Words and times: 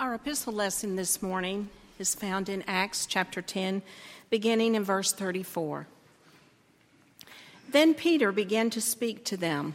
Our 0.00 0.14
epistle 0.14 0.54
lesson 0.54 0.96
this 0.96 1.20
morning 1.20 1.68
is 1.98 2.14
found 2.14 2.48
in 2.48 2.64
Acts 2.66 3.04
chapter 3.04 3.42
10, 3.42 3.82
beginning 4.30 4.74
in 4.74 4.82
verse 4.82 5.12
34. 5.12 5.86
Then 7.70 7.92
Peter 7.92 8.32
began 8.32 8.70
to 8.70 8.80
speak 8.80 9.26
to 9.26 9.36
them. 9.36 9.74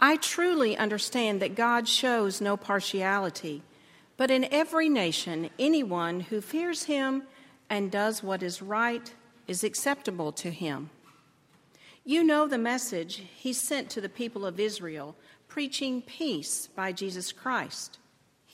I 0.00 0.16
truly 0.16 0.76
understand 0.76 1.40
that 1.40 1.54
God 1.54 1.86
shows 1.86 2.40
no 2.40 2.56
partiality, 2.56 3.62
but 4.16 4.28
in 4.28 4.52
every 4.52 4.88
nation, 4.88 5.50
anyone 5.56 6.18
who 6.18 6.40
fears 6.40 6.82
him 6.82 7.22
and 7.70 7.92
does 7.92 8.24
what 8.24 8.42
is 8.42 8.60
right 8.60 9.14
is 9.46 9.62
acceptable 9.62 10.32
to 10.32 10.50
him. 10.50 10.90
You 12.04 12.24
know 12.24 12.48
the 12.48 12.58
message 12.58 13.22
he 13.36 13.52
sent 13.52 13.88
to 13.90 14.00
the 14.00 14.08
people 14.08 14.44
of 14.44 14.58
Israel, 14.58 15.14
preaching 15.46 16.02
peace 16.02 16.66
by 16.74 16.90
Jesus 16.90 17.30
Christ. 17.30 17.98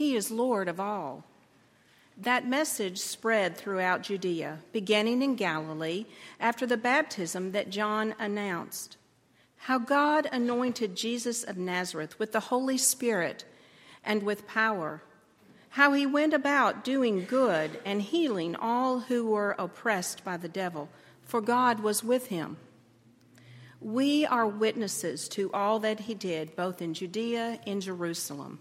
He 0.00 0.16
is 0.16 0.30
Lord 0.30 0.66
of 0.66 0.80
all. 0.80 1.24
That 2.16 2.48
message 2.48 2.96
spread 2.96 3.54
throughout 3.54 4.00
Judea, 4.00 4.60
beginning 4.72 5.20
in 5.20 5.34
Galilee 5.34 6.06
after 6.40 6.64
the 6.64 6.78
baptism 6.78 7.52
that 7.52 7.68
John 7.68 8.14
announced. 8.18 8.96
How 9.58 9.76
God 9.78 10.26
anointed 10.32 10.96
Jesus 10.96 11.44
of 11.44 11.58
Nazareth 11.58 12.18
with 12.18 12.32
the 12.32 12.40
Holy 12.40 12.78
Spirit 12.78 13.44
and 14.02 14.22
with 14.22 14.48
power. 14.48 15.02
How 15.68 15.92
he 15.92 16.06
went 16.06 16.32
about 16.32 16.82
doing 16.82 17.26
good 17.26 17.78
and 17.84 18.00
healing 18.00 18.56
all 18.56 19.00
who 19.00 19.26
were 19.26 19.54
oppressed 19.58 20.24
by 20.24 20.38
the 20.38 20.48
devil, 20.48 20.88
for 21.26 21.42
God 21.42 21.80
was 21.80 22.02
with 22.02 22.28
him. 22.28 22.56
We 23.82 24.24
are 24.24 24.46
witnesses 24.46 25.28
to 25.28 25.52
all 25.52 25.78
that 25.80 26.00
he 26.00 26.14
did, 26.14 26.56
both 26.56 26.80
in 26.80 26.94
Judea 26.94 27.60
and 27.66 27.82
Jerusalem 27.82 28.60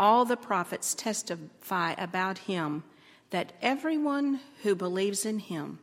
All 0.00 0.24
the 0.24 0.38
prophets 0.38 0.94
testify 0.94 1.92
about 1.98 2.38
him 2.38 2.84
that 3.28 3.52
everyone 3.60 4.40
who 4.62 4.74
believes 4.74 5.26
in 5.26 5.40
him 5.40 5.78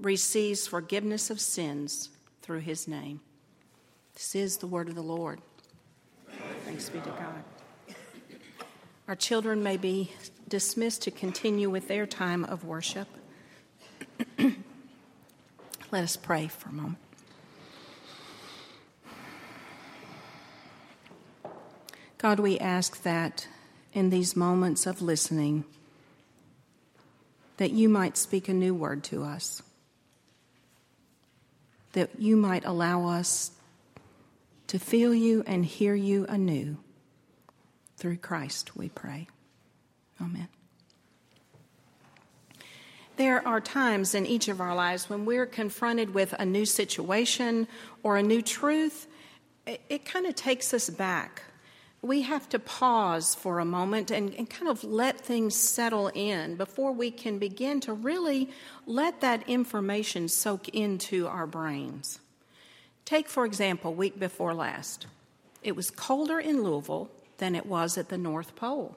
receives 0.00 0.66
forgiveness 0.66 1.30
of 1.30 1.40
sins 1.40 2.10
through 2.42 2.58
his 2.58 2.88
name. 2.88 3.20
This 4.14 4.34
is 4.34 4.56
the 4.56 4.66
word 4.66 4.88
of 4.88 4.96
the 4.96 5.02
Lord. 5.02 5.40
Thanks 6.64 6.88
be 6.88 6.98
to 6.98 7.08
God. 7.10 7.44
Our 9.06 9.14
children 9.14 9.62
may 9.62 9.76
be 9.76 10.10
dismissed 10.48 11.02
to 11.02 11.12
continue 11.12 11.70
with 11.70 11.86
their 11.86 12.04
time 12.04 12.42
of 12.42 12.64
worship. 12.64 13.06
Let 15.92 16.02
us 16.02 16.16
pray 16.16 16.48
for 16.48 16.70
a 16.70 16.72
moment. 16.72 17.05
God, 22.18 22.40
we 22.40 22.58
ask 22.58 23.02
that 23.02 23.46
in 23.92 24.10
these 24.10 24.34
moments 24.34 24.86
of 24.86 25.02
listening, 25.02 25.64
that 27.58 27.72
you 27.72 27.88
might 27.88 28.16
speak 28.16 28.48
a 28.48 28.54
new 28.54 28.74
word 28.74 29.04
to 29.04 29.22
us, 29.22 29.62
that 31.92 32.10
you 32.18 32.36
might 32.36 32.64
allow 32.64 33.06
us 33.06 33.50
to 34.66 34.78
feel 34.78 35.14
you 35.14 35.44
and 35.46 35.64
hear 35.64 35.94
you 35.94 36.26
anew. 36.28 36.78
Through 37.96 38.18
Christ, 38.18 38.76
we 38.76 38.88
pray. 38.88 39.28
Amen. 40.20 40.48
There 43.16 43.46
are 43.46 43.60
times 43.60 44.14
in 44.14 44.26
each 44.26 44.48
of 44.48 44.60
our 44.60 44.74
lives 44.74 45.08
when 45.08 45.24
we're 45.24 45.46
confronted 45.46 46.12
with 46.12 46.34
a 46.38 46.44
new 46.44 46.66
situation 46.66 47.68
or 48.02 48.16
a 48.18 48.22
new 48.22 48.42
truth, 48.42 49.06
it, 49.66 49.80
it 49.88 50.04
kind 50.04 50.26
of 50.26 50.34
takes 50.34 50.74
us 50.74 50.90
back 50.90 51.42
we 52.06 52.22
have 52.22 52.48
to 52.50 52.58
pause 52.58 53.34
for 53.34 53.58
a 53.58 53.64
moment 53.64 54.10
and, 54.10 54.34
and, 54.34 54.48
kind 54.48 54.68
of 54.68 54.84
let 54.84 55.20
things 55.20 55.54
settle 55.54 56.08
in 56.14 56.56
before 56.56 56.92
we 56.92 57.10
can 57.10 57.38
begin 57.38 57.80
to 57.80 57.92
really 57.92 58.48
let 58.86 59.20
that 59.20 59.48
information 59.48 60.28
soak 60.28 60.68
into 60.68 61.26
our 61.26 61.46
brains. 61.46 62.20
Take, 63.04 63.28
for 63.28 63.44
example, 63.44 63.94
week 63.94 64.18
before 64.18 64.54
last. 64.54 65.06
It 65.62 65.76
was 65.76 65.90
colder 65.90 66.38
in 66.38 66.62
Louisville 66.62 67.10
than 67.38 67.54
it 67.54 67.66
was 67.66 67.98
at 67.98 68.08
the 68.08 68.18
North 68.18 68.54
Pole. 68.56 68.96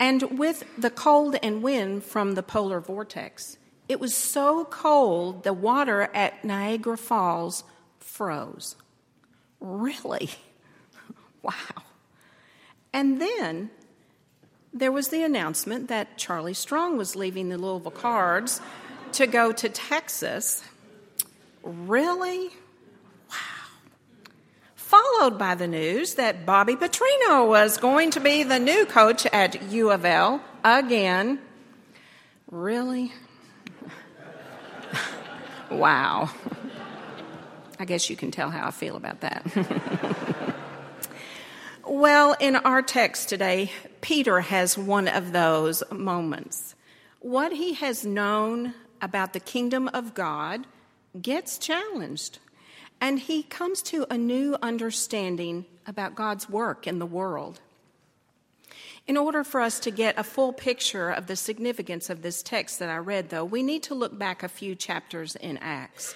And 0.00 0.38
with 0.38 0.64
the 0.78 0.90
cold 0.90 1.36
and 1.42 1.62
wind 1.62 2.04
from 2.04 2.34
the 2.34 2.42
polar 2.42 2.80
vortex, 2.80 3.58
it 3.88 3.98
was 3.98 4.14
so 4.14 4.64
cold 4.64 5.42
the 5.42 5.52
water 5.52 6.08
at 6.14 6.44
Niagara 6.44 6.96
Falls 6.96 7.64
froze. 7.98 8.76
Really? 9.60 10.30
Wow. 11.42 11.52
And 12.92 13.20
then 13.20 13.70
there 14.72 14.92
was 14.92 15.08
the 15.08 15.22
announcement 15.22 15.88
that 15.88 16.16
Charlie 16.18 16.54
Strong 16.54 16.98
was 16.98 17.16
leaving 17.16 17.48
the 17.48 17.58
Louisville 17.58 17.90
Cards 17.90 18.60
to 19.12 19.26
go 19.26 19.52
to 19.52 19.68
Texas. 19.68 20.62
Really? 21.62 22.48
Wow. 23.30 23.36
Followed 24.74 25.38
by 25.38 25.54
the 25.54 25.66
news 25.66 26.14
that 26.14 26.46
Bobby 26.46 26.76
Petrino 26.76 27.48
was 27.48 27.76
going 27.78 28.10
to 28.12 28.20
be 28.20 28.42
the 28.42 28.58
new 28.58 28.86
coach 28.86 29.26
at 29.26 29.62
U 29.70 29.90
of 29.90 30.04
L 30.04 30.42
again. 30.64 31.38
Really? 32.50 33.12
wow. 35.70 36.30
I 37.78 37.84
guess 37.84 38.10
you 38.10 38.16
can 38.16 38.30
tell 38.30 38.50
how 38.50 38.66
I 38.66 38.70
feel 38.70 38.96
about 38.96 39.20
that. 39.20 40.26
Well, 41.90 42.36
in 42.38 42.54
our 42.54 42.82
text 42.82 43.30
today, 43.30 43.72
Peter 44.02 44.40
has 44.40 44.76
one 44.76 45.08
of 45.08 45.32
those 45.32 45.82
moments. 45.90 46.74
What 47.20 47.54
he 47.54 47.72
has 47.74 48.04
known 48.04 48.74
about 49.00 49.32
the 49.32 49.40
kingdom 49.40 49.88
of 49.94 50.12
God 50.12 50.66
gets 51.18 51.56
challenged, 51.56 52.40
and 53.00 53.18
he 53.18 53.42
comes 53.42 53.80
to 53.84 54.06
a 54.10 54.18
new 54.18 54.54
understanding 54.60 55.64
about 55.86 56.14
God's 56.14 56.46
work 56.46 56.86
in 56.86 56.98
the 56.98 57.06
world. 57.06 57.58
In 59.06 59.16
order 59.16 59.42
for 59.42 59.62
us 59.62 59.80
to 59.80 59.90
get 59.90 60.18
a 60.18 60.24
full 60.24 60.52
picture 60.52 61.08
of 61.08 61.26
the 61.26 61.36
significance 61.36 62.10
of 62.10 62.20
this 62.20 62.42
text 62.42 62.80
that 62.80 62.90
I 62.90 62.98
read, 62.98 63.30
though, 63.30 63.46
we 63.46 63.62
need 63.62 63.82
to 63.84 63.94
look 63.94 64.18
back 64.18 64.42
a 64.42 64.48
few 64.48 64.74
chapters 64.74 65.36
in 65.36 65.56
Acts. 65.56 66.14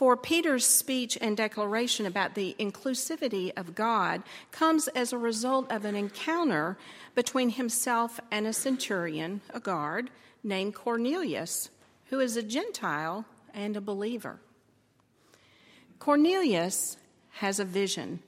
For 0.00 0.16
Peter's 0.16 0.64
speech 0.64 1.18
and 1.20 1.36
declaration 1.36 2.06
about 2.06 2.34
the 2.34 2.56
inclusivity 2.58 3.52
of 3.54 3.74
God 3.74 4.22
comes 4.50 4.88
as 4.88 5.12
a 5.12 5.18
result 5.18 5.70
of 5.70 5.84
an 5.84 5.94
encounter 5.94 6.78
between 7.14 7.50
himself 7.50 8.18
and 8.30 8.46
a 8.46 8.54
centurion, 8.54 9.42
a 9.52 9.60
guard, 9.60 10.08
named 10.42 10.74
Cornelius, 10.74 11.68
who 12.06 12.18
is 12.18 12.34
a 12.34 12.42
Gentile 12.42 13.26
and 13.52 13.76
a 13.76 13.82
believer. 13.82 14.40
Cornelius 15.98 16.96
has 17.32 17.60
a 17.60 17.64
vision 17.66 18.20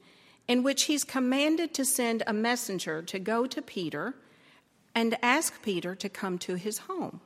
in 0.46 0.62
which 0.62 0.82
he's 0.82 1.04
commanded 1.04 1.72
to 1.72 1.86
send 1.86 2.22
a 2.26 2.34
messenger 2.34 3.00
to 3.00 3.18
go 3.18 3.46
to 3.46 3.62
Peter 3.62 4.14
and 4.94 5.16
ask 5.22 5.62
Peter 5.62 5.94
to 5.94 6.10
come 6.10 6.36
to 6.36 6.56
his 6.56 6.80
home. 6.80 7.22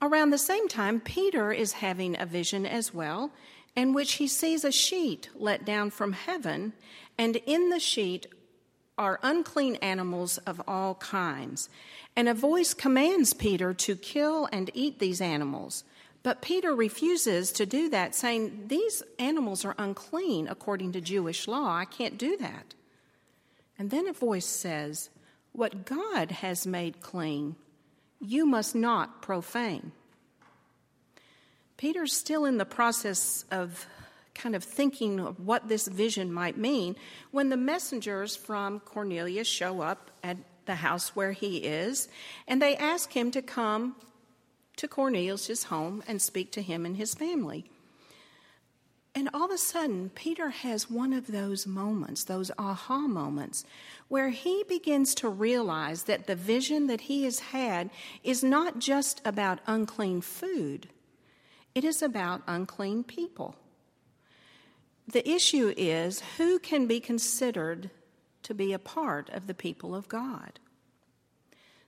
Around 0.00 0.30
the 0.30 0.38
same 0.38 0.68
time, 0.68 1.00
Peter 1.00 1.52
is 1.52 1.72
having 1.72 2.18
a 2.18 2.26
vision 2.26 2.64
as 2.64 2.94
well, 2.94 3.32
in 3.74 3.92
which 3.92 4.14
he 4.14 4.28
sees 4.28 4.64
a 4.64 4.72
sheet 4.72 5.28
let 5.34 5.64
down 5.64 5.90
from 5.90 6.12
heaven, 6.12 6.72
and 7.16 7.36
in 7.46 7.70
the 7.70 7.80
sheet 7.80 8.26
are 8.96 9.20
unclean 9.22 9.76
animals 9.76 10.38
of 10.38 10.60
all 10.66 10.96
kinds. 10.96 11.68
And 12.16 12.28
a 12.28 12.34
voice 12.34 12.74
commands 12.74 13.32
Peter 13.32 13.72
to 13.74 13.96
kill 13.96 14.48
and 14.52 14.70
eat 14.74 14.98
these 14.98 15.20
animals. 15.20 15.84
But 16.22 16.42
Peter 16.42 16.74
refuses 16.74 17.52
to 17.52 17.66
do 17.66 17.88
that, 17.90 18.14
saying, 18.14 18.64
These 18.66 19.02
animals 19.18 19.64
are 19.64 19.76
unclean 19.78 20.48
according 20.48 20.92
to 20.92 21.00
Jewish 21.00 21.46
law. 21.46 21.76
I 21.76 21.84
can't 21.84 22.18
do 22.18 22.36
that. 22.38 22.74
And 23.78 23.90
then 23.90 24.08
a 24.08 24.12
voice 24.12 24.46
says, 24.46 25.10
What 25.52 25.86
God 25.86 26.32
has 26.32 26.66
made 26.66 27.00
clean, 27.00 27.54
you 28.20 28.46
must 28.46 28.74
not 28.74 29.22
profane. 29.22 29.92
Peter's 31.76 32.12
still 32.12 32.44
in 32.44 32.58
the 32.58 32.64
process 32.64 33.44
of 33.50 33.86
kind 34.34 34.54
of 34.54 34.64
thinking 34.64 35.20
of 35.20 35.40
what 35.40 35.68
this 35.68 35.86
vision 35.88 36.32
might 36.32 36.56
mean 36.56 36.96
when 37.30 37.48
the 37.48 37.56
messengers 37.56 38.36
from 38.36 38.80
Cornelius 38.80 39.48
show 39.48 39.80
up 39.80 40.10
at 40.22 40.36
the 40.66 40.76
house 40.76 41.16
where 41.16 41.32
he 41.32 41.58
is, 41.58 42.08
and 42.46 42.60
they 42.60 42.76
ask 42.76 43.12
him 43.12 43.30
to 43.30 43.42
come 43.42 43.96
to 44.76 44.86
Cornelius' 44.86 45.64
home 45.64 46.02
and 46.06 46.22
speak 46.22 46.52
to 46.52 46.62
him 46.62 46.86
and 46.86 46.96
his 46.96 47.14
family. 47.14 47.64
And 49.14 49.28
all 49.34 49.46
of 49.46 49.50
a 49.50 49.58
sudden, 49.58 50.10
Peter 50.14 50.50
has 50.50 50.90
one 50.90 51.12
of 51.12 51.26
those 51.26 51.66
moments, 51.66 52.24
those 52.24 52.50
aha 52.58 53.00
moments, 53.00 53.64
where 54.08 54.30
he 54.30 54.64
begins 54.68 55.14
to 55.16 55.28
realize 55.28 56.04
that 56.04 56.26
the 56.26 56.36
vision 56.36 56.86
that 56.86 57.02
he 57.02 57.24
has 57.24 57.40
had 57.40 57.90
is 58.22 58.44
not 58.44 58.78
just 58.78 59.20
about 59.24 59.60
unclean 59.66 60.20
food, 60.20 60.88
it 61.74 61.84
is 61.84 62.02
about 62.02 62.42
unclean 62.46 63.04
people. 63.04 63.56
The 65.06 65.28
issue 65.28 65.72
is 65.76 66.22
who 66.36 66.58
can 66.58 66.86
be 66.86 67.00
considered 67.00 67.90
to 68.42 68.54
be 68.54 68.72
a 68.72 68.78
part 68.78 69.30
of 69.30 69.46
the 69.46 69.54
people 69.54 69.94
of 69.94 70.08
God. 70.08 70.60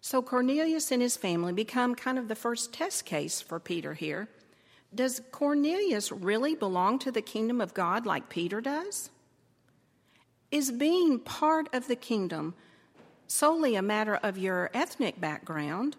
So 0.00 0.22
Cornelius 0.22 0.90
and 0.90 1.02
his 1.02 1.16
family 1.16 1.52
become 1.52 1.94
kind 1.94 2.18
of 2.18 2.28
the 2.28 2.34
first 2.34 2.72
test 2.72 3.04
case 3.04 3.40
for 3.40 3.60
Peter 3.60 3.94
here. 3.94 4.28
Does 4.94 5.20
Cornelius 5.30 6.10
really 6.10 6.54
belong 6.54 6.98
to 7.00 7.12
the 7.12 7.22
kingdom 7.22 7.60
of 7.60 7.74
God 7.74 8.06
like 8.06 8.28
Peter 8.28 8.60
does? 8.60 9.10
Is 10.50 10.72
being 10.72 11.20
part 11.20 11.68
of 11.72 11.86
the 11.86 11.96
kingdom 11.96 12.54
solely 13.28 13.76
a 13.76 13.82
matter 13.82 14.16
of 14.16 14.36
your 14.36 14.68
ethnic 14.74 15.20
background, 15.20 15.96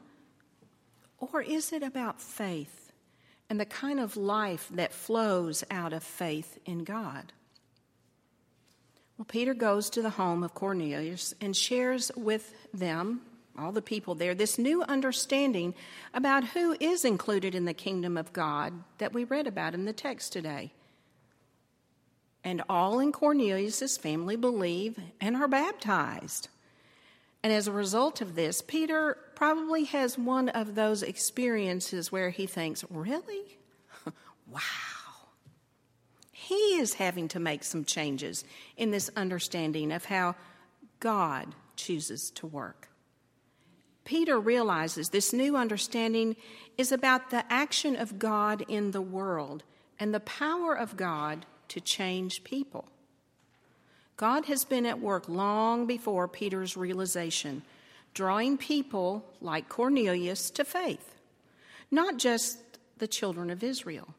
or 1.17 1.41
is 1.41 1.71
it 1.71 1.83
about 1.83 2.19
faith 2.19 2.91
and 3.49 3.59
the 3.59 3.65
kind 3.65 3.99
of 3.99 4.17
life 4.17 4.67
that 4.73 4.91
flows 4.91 5.63
out 5.71 5.93
of 5.93 6.03
faith 6.03 6.59
in 6.65 6.83
God? 6.83 7.31
Well, 9.17 9.25
Peter 9.25 9.53
goes 9.53 9.89
to 9.91 10.01
the 10.01 10.09
home 10.09 10.43
of 10.43 10.53
Cornelius 10.53 11.33
and 11.39 11.55
shares 11.55 12.11
with 12.17 12.53
them, 12.73 13.21
all 13.57 13.71
the 13.71 13.81
people 13.81 14.15
there, 14.15 14.33
this 14.33 14.57
new 14.57 14.83
understanding 14.83 15.73
about 16.13 16.43
who 16.43 16.75
is 16.79 17.05
included 17.05 17.53
in 17.55 17.65
the 17.65 17.73
kingdom 17.73 18.17
of 18.17 18.33
God 18.33 18.73
that 18.97 19.13
we 19.13 19.23
read 19.23 19.47
about 19.47 19.73
in 19.73 19.85
the 19.85 19.93
text 19.93 20.33
today. 20.33 20.71
And 22.43 22.63
all 22.69 22.99
in 22.99 23.11
Cornelius' 23.11 23.97
family 23.97 24.35
believe 24.35 24.97
and 25.19 25.35
are 25.35 25.47
baptized. 25.47 26.49
And 27.43 27.51
as 27.51 27.67
a 27.67 27.71
result 27.71 28.21
of 28.21 28.35
this, 28.35 28.61
Peter 28.61 29.17
probably 29.35 29.85
has 29.85 30.17
one 30.17 30.49
of 30.49 30.75
those 30.75 31.03
experiences 31.03 32.11
where 32.11 32.29
he 32.29 32.47
thinks, 32.47 32.83
Really? 32.89 33.57
wow. 34.47 34.59
He 36.31 36.55
is 36.79 36.95
having 36.95 37.27
to 37.29 37.39
make 37.39 37.63
some 37.63 37.85
changes 37.85 38.43
in 38.75 38.91
this 38.91 39.09
understanding 39.15 39.91
of 39.91 40.05
how 40.05 40.35
God 40.99 41.55
chooses 41.75 42.31
to 42.31 42.47
work. 42.47 42.90
Peter 44.03 44.39
realizes 44.39 45.09
this 45.09 45.33
new 45.33 45.55
understanding 45.55 46.35
is 46.77 46.91
about 46.91 47.29
the 47.29 47.45
action 47.51 47.95
of 47.95 48.17
God 48.19 48.63
in 48.67 48.91
the 48.91 49.01
world 49.01 49.63
and 49.99 50.13
the 50.13 50.19
power 50.19 50.73
of 50.73 50.97
God 50.97 51.45
to 51.67 51.79
change 51.79 52.43
people. 52.43 52.85
God 54.17 54.45
has 54.45 54.65
been 54.65 54.85
at 54.85 54.99
work 54.99 55.29
long 55.29 55.85
before 55.85 56.27
Peter's 56.27 56.75
realization, 56.75 57.63
drawing 58.13 58.57
people 58.57 59.25
like 59.39 59.69
Cornelius 59.69 60.49
to 60.51 60.65
faith, 60.65 61.15
not 61.89 62.17
just 62.17 62.59
the 62.97 63.07
children 63.07 63.49
of 63.49 63.63
Israel. 63.63 64.13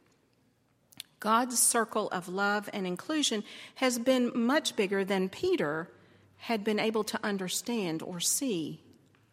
God's 1.20 1.58
circle 1.58 2.08
of 2.08 2.29
love 2.29 2.69
and 2.73 2.84
inclusion 2.87 3.44
has 3.76 3.99
been 3.99 4.32
much 4.34 4.75
bigger 4.75 5.05
than 5.05 5.29
Peter 5.29 5.88
had 6.37 6.64
been 6.64 6.81
able 6.81 7.05
to 7.05 7.20
understand 7.23 8.02
or 8.02 8.19
see 8.19 8.81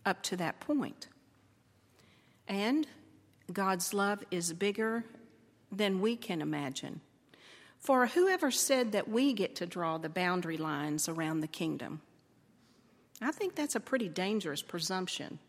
up 0.05 0.21
to 0.23 0.37
that 0.37 0.59
point. 0.59 1.07
And 2.47 2.87
God's 3.51 3.93
love 3.93 4.23
is 4.31 4.53
bigger 4.53 5.05
than 5.71 6.01
we 6.01 6.15
can 6.15 6.41
imagine. 6.41 7.01
For 7.77 8.07
whoever 8.07 8.51
said 8.51 8.91
that 8.91 9.07
we 9.07 9.33
get 9.33 9.55
to 9.57 9.65
draw 9.65 9.97
the 9.97 10.09
boundary 10.09 10.57
lines 10.57 11.07
around 11.07 11.39
the 11.39 11.47
kingdom? 11.47 12.01
I 13.21 13.31
think 13.31 13.55
that's 13.55 13.75
a 13.75 13.79
pretty 13.79 14.09
dangerous 14.09 14.61
presumption. 14.61 15.39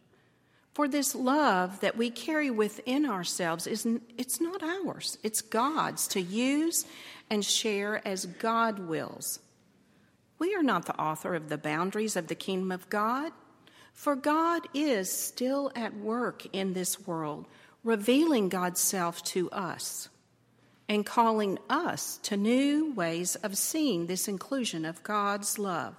For 0.74 0.86
this 0.86 1.14
love 1.14 1.80
that 1.80 1.96
we 1.96 2.10
carry 2.10 2.50
within 2.50 3.04
ourselves 3.04 3.66
is 3.66 3.86
it's 4.16 4.40
not 4.40 4.62
ours. 4.62 5.18
It's 5.22 5.42
God's 5.42 6.06
to 6.08 6.20
use 6.20 6.86
and 7.28 7.44
share 7.44 8.06
as 8.06 8.26
God 8.26 8.78
wills. 8.78 9.40
We 10.38 10.54
are 10.54 10.62
not 10.62 10.86
the 10.86 10.98
author 10.98 11.34
of 11.34 11.48
the 11.48 11.58
boundaries 11.58 12.16
of 12.16 12.28
the 12.28 12.34
kingdom 12.34 12.70
of 12.72 12.88
God. 12.88 13.32
For 13.92 14.16
God 14.16 14.66
is 14.72 15.12
still 15.12 15.70
at 15.74 15.96
work 15.96 16.46
in 16.52 16.72
this 16.72 17.06
world, 17.06 17.46
revealing 17.84 18.48
God's 18.48 18.80
self 18.80 19.22
to 19.24 19.50
us 19.50 20.08
and 20.88 21.06
calling 21.06 21.58
us 21.68 22.18
to 22.24 22.36
new 22.36 22.92
ways 22.92 23.36
of 23.36 23.56
seeing 23.56 24.06
this 24.06 24.26
inclusion 24.26 24.84
of 24.84 25.02
God's 25.02 25.58
love. 25.58 25.94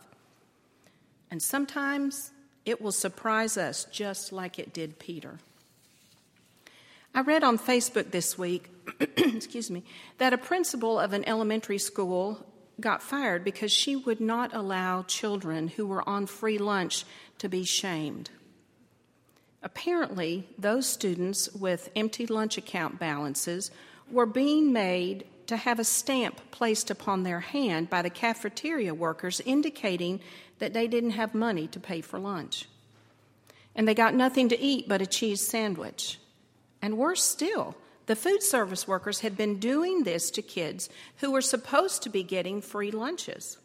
And 1.29 1.41
sometimes 1.41 2.31
it 2.65 2.81
will 2.81 2.91
surprise 2.91 3.57
us 3.57 3.85
just 3.85 4.33
like 4.33 4.59
it 4.59 4.73
did 4.73 4.99
Peter. 4.99 5.39
I 7.15 7.21
read 7.21 7.43
on 7.43 7.57
Facebook 7.57 8.11
this 8.11 8.37
week, 8.37 8.69
excuse 8.99 9.71
me, 9.71 9.83
that 10.17 10.33
a 10.33 10.37
principal 10.37 10.99
of 10.99 11.13
an 11.13 11.27
elementary 11.27 11.77
school 11.77 12.45
got 12.79 13.03
fired 13.03 13.43
because 13.43 13.71
she 13.71 13.95
would 13.95 14.21
not 14.21 14.55
allow 14.55 15.03
children 15.03 15.67
who 15.67 15.85
were 15.85 16.07
on 16.07 16.25
free 16.25 16.57
lunch 16.57 17.05
to 17.37 17.49
be 17.49 17.63
shamed. 17.63 18.29
Apparently, 19.63 20.47
those 20.57 20.87
students 20.87 21.51
with 21.53 21.89
empty 21.95 22.25
lunch 22.25 22.57
account 22.57 22.99
balances 22.99 23.69
were 24.11 24.25
being 24.25 24.73
made 24.73 25.25
to 25.47 25.57
have 25.57 25.79
a 25.79 25.83
stamp 25.83 26.39
placed 26.51 26.89
upon 26.89 27.23
their 27.23 27.41
hand 27.41 27.89
by 27.89 28.01
the 28.01 28.09
cafeteria 28.09 28.93
workers 28.93 29.41
indicating 29.45 30.19
that 30.59 30.73
they 30.73 30.87
didn't 30.87 31.11
have 31.11 31.35
money 31.35 31.67
to 31.67 31.79
pay 31.79 32.01
for 32.01 32.19
lunch. 32.19 32.67
And 33.75 33.87
they 33.87 33.93
got 33.93 34.15
nothing 34.15 34.49
to 34.49 34.59
eat 34.59 34.87
but 34.87 35.01
a 35.01 35.05
cheese 35.05 35.45
sandwich. 35.45 36.19
And 36.81 36.97
worse 36.97 37.23
still, 37.23 37.75
the 38.11 38.15
food 38.17 38.43
service 38.43 38.89
workers 38.89 39.21
had 39.21 39.37
been 39.37 39.57
doing 39.57 40.03
this 40.03 40.31
to 40.31 40.41
kids 40.41 40.89
who 41.21 41.31
were 41.31 41.41
supposed 41.41 42.03
to 42.03 42.09
be 42.09 42.23
getting 42.23 42.61
free 42.61 42.91
lunches. 42.91 43.57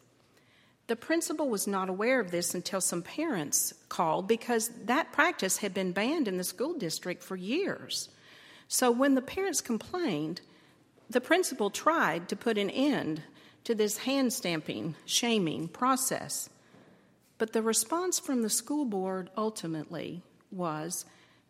The 0.87 0.95
principal 0.95 1.49
was 1.49 1.67
not 1.67 1.89
aware 1.89 2.21
of 2.21 2.31
this 2.31 2.55
until 2.55 2.81
some 2.81 3.03
parents 3.03 3.75
called 3.89 4.29
because 4.29 4.71
that 4.85 5.11
practice 5.11 5.57
had 5.57 5.75
been 5.75 5.91
banned 5.91 6.29
in 6.29 6.37
the 6.37 6.45
school 6.45 6.79
district 6.79 7.25
for 7.25 7.35
years. 7.35 8.09
So 8.69 8.93
when 8.93 9.17
the 9.17 9.21
parents 9.21 9.61
complained, 9.61 10.43
the 11.11 11.21
principal 11.21 11.69
tried 11.69 12.29
to 12.29 12.37
put 12.37 12.57
an 12.57 12.71
end 12.71 13.23
to 13.65 13.75
this 13.75 13.97
hand 13.99 14.33
stamping, 14.33 14.95
shaming 15.07 15.67
process. 15.67 16.49
But 17.39 17.53
the 17.53 17.63
response 17.63 18.21
from 18.21 18.43
the 18.43 18.49
school 18.49 18.85
board 18.85 19.29
ultimately 19.37 20.23
was 20.53 21.05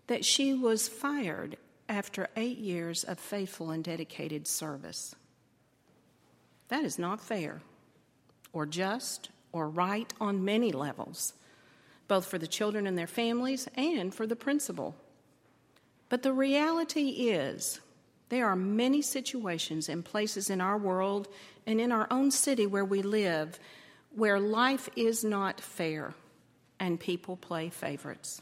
that 0.07 0.25
she 0.25 0.55
was 0.55 0.89
fired 0.89 1.59
after 1.89 2.29
eight 2.37 2.59
years 2.59 3.05
of 3.05 3.19
faithful 3.19 3.71
and 3.71 3.85
dedicated 3.85 4.47
service. 4.47 5.15
That 6.69 6.85
is 6.85 6.99
not 6.99 7.21
fair 7.21 7.63
or 8.53 8.67
just 8.67 9.31
or 9.53 9.69
right 9.69 10.13
on 10.21 10.45
many 10.45 10.73
levels, 10.73 11.35
both 12.09 12.27
for 12.27 12.39
the 12.39 12.47
children 12.47 12.87
and 12.87 12.99
their 12.99 13.07
families 13.07 13.69
and 13.77 14.15
for 14.15 14.27
the 14.27 14.37
principal. 14.37 14.95
But 16.09 16.23
the 16.23 16.33
reality 16.33 17.09
is, 17.09 17.81
there 18.29 18.47
are 18.47 18.57
many 18.57 19.03
situations 19.03 19.89
and 19.89 20.05
places 20.05 20.51
in 20.51 20.61
our 20.61 20.77
world 20.77 21.29
and 21.67 21.81
in 21.81 21.93
our 21.93 22.07
own 22.11 22.31
city 22.31 22.67
where 22.67 22.85
we 22.85 23.03
live 23.03 23.59
where 24.17 24.41
life 24.41 24.89
is 24.97 25.23
not 25.23 25.61
fair 25.61 26.15
and 26.81 26.99
people 26.99 27.37
play 27.37 27.69
favorites. 27.69 28.41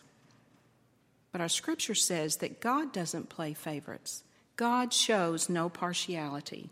But 1.35 1.41
our 1.41 1.49
scripture 1.49 1.97
says 1.97 2.37
that 2.37 2.61
God 2.61 2.93
doesn't 2.93 3.29
play 3.29 3.55
favorites, 3.55 4.23
God 4.55 4.93
shows 4.93 5.49
no 5.49 5.69
partiality. 5.69 6.71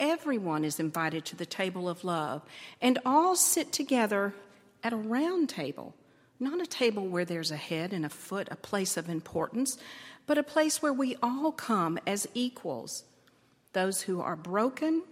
Everyone 0.00 0.64
is 0.64 0.80
invited 0.80 1.26
to 1.26 1.36
the 1.36 1.44
table 1.44 1.90
of 1.90 2.02
love, 2.02 2.40
and 2.80 2.98
all 3.04 3.36
sit 3.36 3.70
together 3.70 4.32
at 4.82 4.94
a 4.94 4.96
round 4.96 5.50
table, 5.50 5.94
not 6.40 6.62
a 6.62 6.66
table 6.66 7.06
where 7.06 7.26
there's 7.26 7.50
a 7.50 7.56
head 7.56 7.92
and 7.92 8.06
a 8.06 8.08
foot, 8.08 8.48
a 8.50 8.56
place 8.56 8.96
of 8.96 9.10
importance, 9.10 9.76
but 10.26 10.38
a 10.38 10.42
place 10.42 10.80
where 10.80 10.94
we 10.94 11.16
all 11.22 11.52
come 11.52 11.98
as 12.06 12.26
equals 12.32 13.04
those 13.74 14.00
who 14.00 14.22
are 14.22 14.36
broken 14.36 15.02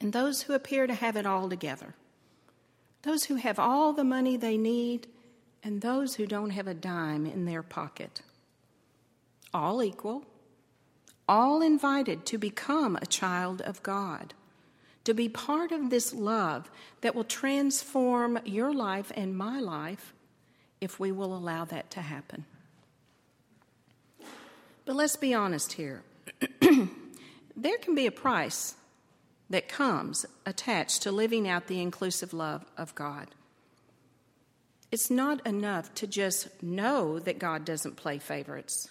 and 0.00 0.12
those 0.12 0.42
who 0.42 0.54
appear 0.54 0.88
to 0.88 0.94
have 0.94 1.14
it 1.14 1.24
all 1.24 1.48
together, 1.48 1.94
those 3.02 3.26
who 3.26 3.36
have 3.36 3.60
all 3.60 3.92
the 3.92 4.02
money 4.02 4.36
they 4.36 4.56
need 4.56 5.06
and 5.66 5.80
those 5.80 6.14
who 6.14 6.26
don't 6.26 6.50
have 6.50 6.68
a 6.68 6.74
dime 6.74 7.26
in 7.26 7.44
their 7.44 7.60
pocket. 7.60 8.22
All 9.52 9.82
equal, 9.82 10.24
all 11.28 11.60
invited 11.60 12.24
to 12.26 12.38
become 12.38 12.94
a 12.94 13.06
child 13.06 13.60
of 13.62 13.82
God, 13.82 14.32
to 15.02 15.12
be 15.12 15.28
part 15.28 15.72
of 15.72 15.90
this 15.90 16.14
love 16.14 16.70
that 17.00 17.16
will 17.16 17.24
transform 17.24 18.38
your 18.44 18.72
life 18.72 19.10
and 19.16 19.36
my 19.36 19.58
life 19.58 20.14
if 20.80 21.00
we 21.00 21.10
will 21.10 21.36
allow 21.36 21.64
that 21.64 21.90
to 21.90 22.00
happen. 22.00 22.44
But 24.84 24.94
let's 24.94 25.16
be 25.16 25.34
honest 25.34 25.72
here. 25.72 26.04
there 27.56 27.78
can 27.78 27.96
be 27.96 28.06
a 28.06 28.12
price 28.12 28.76
that 29.50 29.68
comes 29.68 30.26
attached 30.46 31.02
to 31.02 31.10
living 31.10 31.48
out 31.48 31.66
the 31.66 31.80
inclusive 31.80 32.32
love 32.32 32.64
of 32.78 32.94
God. 32.94 33.26
It's 34.90 35.10
not 35.10 35.46
enough 35.46 35.92
to 35.96 36.06
just 36.06 36.62
know 36.62 37.18
that 37.18 37.38
God 37.38 37.64
doesn't 37.64 37.96
play 37.96 38.18
favorites. 38.18 38.88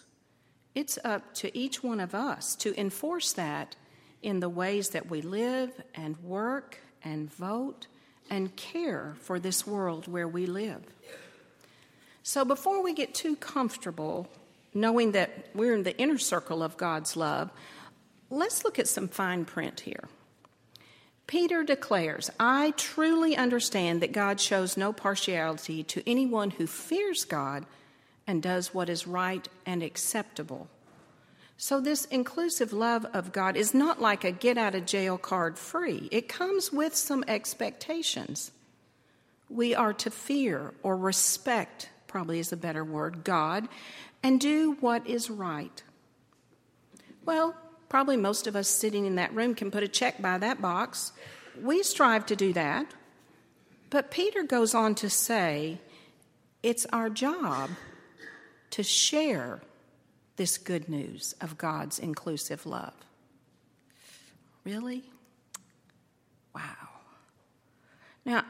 It's 0.73 0.99
up 1.03 1.33
to 1.35 1.57
each 1.57 1.81
one 1.83 1.99
of 1.99 2.13
us 2.13 2.55
to 2.57 2.77
enforce 2.79 3.33
that 3.33 3.75
in 4.21 4.39
the 4.39 4.49
ways 4.49 4.89
that 4.89 5.09
we 5.09 5.21
live 5.21 5.71
and 5.93 6.17
work 6.17 6.79
and 7.03 7.33
vote 7.33 7.87
and 8.29 8.55
care 8.55 9.15
for 9.21 9.39
this 9.39 9.65
world 9.65 10.07
where 10.07 10.27
we 10.27 10.45
live. 10.45 10.83
So 12.23 12.43
before 12.43 12.83
we 12.83 12.93
get 12.93 13.13
too 13.13 13.35
comfortable 13.35 14.27
knowing 14.73 15.13
that 15.13 15.47
we're 15.53 15.75
in 15.75 15.83
the 15.83 15.97
inner 15.97 16.17
circle 16.17 16.61
of 16.61 16.75
God's 16.75 17.15
love, 17.15 17.51
let's 18.29 18.65
look 18.65 18.79
at 18.79 18.87
some 18.87 19.07
fine 19.07 19.45
print 19.45 19.79
here. 19.79 20.09
Peter 21.27 21.63
declares, 21.63 22.29
I 22.39 22.71
truly 22.77 23.35
understand 23.35 24.01
that 24.01 24.11
God 24.11 24.39
shows 24.39 24.77
no 24.77 24.93
partiality 24.93 25.83
to 25.83 26.07
anyone 26.07 26.51
who 26.51 26.67
fears 26.67 27.25
God 27.25 27.65
and 28.27 28.43
does 28.43 28.73
what 28.73 28.89
is 28.89 29.07
right 29.07 29.47
and 29.65 29.81
acceptable. 29.81 30.67
So, 31.57 31.79
this 31.79 32.05
inclusive 32.05 32.73
love 32.73 33.05
of 33.13 33.31
God 33.31 33.55
is 33.55 33.73
not 33.73 34.01
like 34.01 34.23
a 34.23 34.31
get 34.31 34.57
out 34.57 34.75
of 34.75 34.85
jail 34.85 35.17
card 35.17 35.57
free, 35.57 36.09
it 36.11 36.27
comes 36.27 36.71
with 36.71 36.95
some 36.95 37.23
expectations. 37.27 38.51
We 39.49 39.73
are 39.73 39.93
to 39.93 40.11
fear 40.11 40.73
or 40.83 40.97
respect, 40.97 41.89
probably 42.07 42.39
is 42.39 42.51
a 42.51 42.57
better 42.57 42.83
word, 42.83 43.23
God, 43.23 43.67
and 44.21 44.39
do 44.41 44.75
what 44.79 45.07
is 45.07 45.29
right. 45.29 45.83
Well, 47.25 47.55
probably 47.95 48.17
most 48.17 48.45
of 48.45 48.57
us 48.57 48.67
sitting 48.67 49.05
in 49.05 49.15
that 49.15 49.33
room 49.33 49.55
can 49.55 49.71
put 49.71 49.81
a 49.81 49.87
check 49.87 50.21
by 50.21 50.37
that 50.37 50.61
box. 50.61 51.13
We 51.61 51.81
strive 51.81 52.25
to 52.25 52.35
do 52.35 52.51
that. 52.51 52.93
But 53.89 54.11
Peter 54.11 54.43
goes 54.43 54.75
on 54.75 54.95
to 54.95 55.09
say 55.09 55.79
it's 56.61 56.85
our 56.87 57.09
job 57.09 57.69
to 58.71 58.83
share 58.83 59.61
this 60.35 60.57
good 60.57 60.89
news 60.89 61.35
of 61.39 61.57
God's 61.57 61.97
inclusive 61.97 62.65
love. 62.65 62.93
Really? 64.65 65.05
Wow. 66.53 66.89
Now, 68.25 68.43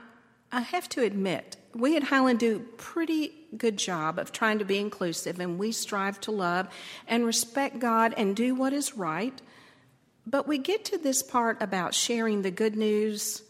I 0.56 0.62
have 0.62 0.88
to 0.90 1.04
admit, 1.04 1.58
we 1.74 1.98
at 1.98 2.04
Highland 2.04 2.40
do 2.40 2.60
pretty 2.78 3.34
good 3.58 3.76
job 3.76 4.18
of 4.18 4.32
trying 4.32 4.60
to 4.60 4.66
be 4.66 4.78
inclusive, 4.78 5.38
and 5.42 5.60
we 5.60 5.74
strive 5.74 6.22
to 6.22 6.32
love 6.32 6.70
and 7.10 7.26
respect 7.26 7.80
God 7.80 8.14
and 8.16 8.38
do 8.38 8.56
what 8.56 8.72
is 8.72 8.96
right. 8.96 9.34
But 10.26 10.48
we 10.48 10.58
get 10.58 10.86
to 10.86 10.98
this 10.98 11.22
part 11.22 11.62
about 11.62 11.94
sharing 11.94 12.42
the 12.42 12.52
good 12.52 12.78
news, 12.78 13.42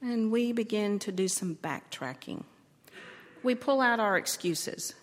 and 0.00 0.32
we 0.32 0.52
begin 0.52 0.98
to 1.00 1.12
do 1.12 1.28
some 1.28 1.56
backtracking. 1.56 2.44
We 3.42 3.54
pull 3.54 3.82
out 3.82 4.00
our 4.00 4.16
excuses. 4.16 4.94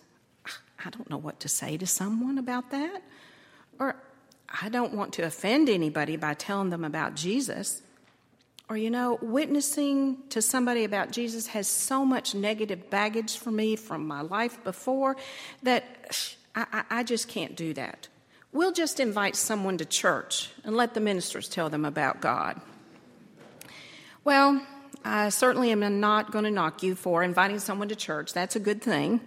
I 0.84 0.90
don't 0.90 1.08
know 1.08 1.18
what 1.18 1.38
to 1.38 1.48
say 1.48 1.76
to 1.76 1.86
someone 1.86 2.36
about 2.36 2.72
that. 2.72 3.00
Or 3.78 3.94
I 4.60 4.70
don't 4.70 4.94
want 4.94 5.12
to 5.14 5.22
offend 5.22 5.68
anybody 5.68 6.16
by 6.16 6.34
telling 6.34 6.70
them 6.70 6.82
about 6.82 7.14
Jesus. 7.14 7.80
Or, 8.68 8.78
you 8.78 8.90
know, 8.90 9.18
witnessing 9.20 10.16
to 10.30 10.40
somebody 10.40 10.84
about 10.84 11.10
Jesus 11.12 11.48
has 11.48 11.68
so 11.68 12.04
much 12.04 12.34
negative 12.34 12.88
baggage 12.88 13.36
for 13.36 13.50
me 13.50 13.76
from 13.76 14.06
my 14.06 14.22
life 14.22 14.62
before 14.64 15.16
that 15.62 15.84
I, 16.54 16.84
I, 16.90 17.02
just 17.02 17.28
can't 17.28 17.56
do 17.56 17.74
that. 17.74 18.08
We'll 18.52 18.72
just 18.72 19.00
invite 19.00 19.36
someone 19.36 19.76
to 19.78 19.84
church 19.84 20.50
and 20.64 20.76
let 20.76 20.94
the 20.94 21.00
ministers 21.00 21.48
tell 21.48 21.68
them 21.68 21.84
about 21.84 22.22
God. 22.22 22.60
Well, 24.22 24.64
I 25.04 25.28
certainly 25.28 25.70
am 25.70 26.00
not 26.00 26.30
going 26.30 26.44
to 26.44 26.50
knock 26.50 26.82
you 26.82 26.94
for 26.94 27.22
inviting 27.22 27.58
someone 27.58 27.88
to 27.88 27.96
church. 27.96 28.32
That's 28.32 28.56
a 28.56 28.60
good 28.60 28.80
thing. 28.80 29.20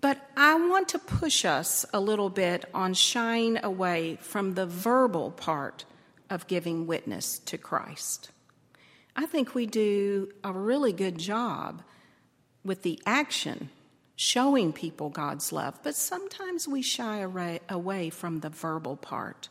But 0.00 0.18
I 0.36 0.54
want 0.54 0.88
to 0.90 0.98
push 0.98 1.44
us 1.44 1.86
a 1.92 2.00
little 2.00 2.30
bit 2.30 2.64
on 2.74 2.94
shying 2.94 3.62
away 3.62 4.18
from 4.20 4.54
the 4.54 4.66
verbal 4.66 5.30
part 5.30 5.84
of 6.30 6.46
giving 6.46 6.86
witness 6.86 7.38
to 7.40 7.58
Christ. 7.58 8.30
I 9.18 9.26
think 9.26 9.52
we 9.52 9.66
do 9.66 10.30
a 10.44 10.52
really 10.52 10.92
good 10.92 11.18
job 11.18 11.82
with 12.64 12.82
the 12.82 13.02
action 13.04 13.68
showing 14.14 14.72
people 14.72 15.08
God's 15.08 15.52
love, 15.52 15.80
but 15.82 15.96
sometimes 15.96 16.68
we 16.68 16.82
shy 16.82 17.26
away 17.68 18.10
from 18.10 18.38
the 18.38 18.48
verbal 18.48 18.96
part. 18.96 19.48